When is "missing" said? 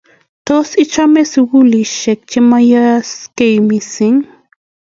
3.67-4.17